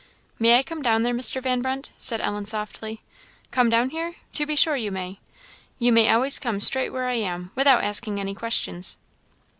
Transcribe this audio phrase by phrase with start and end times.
[0.39, 1.43] "May I come down there, Mr.
[1.43, 3.03] Van Brunt?" said Ellen, softly.
[3.51, 4.15] "Come down here?
[4.33, 5.19] to be sure you may!
[5.77, 8.97] You may always come straight where I am, without asking any questions."